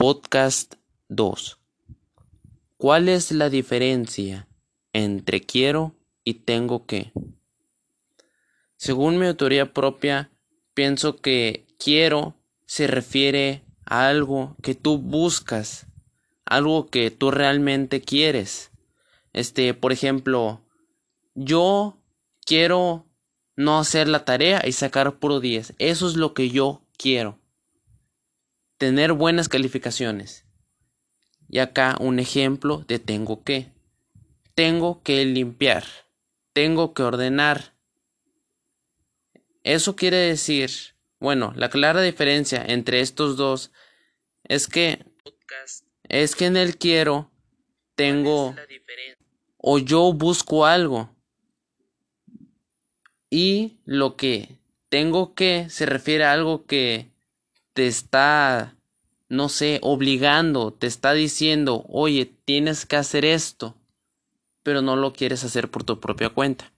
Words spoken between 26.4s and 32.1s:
yo quiero. Tener buenas calificaciones. Y acá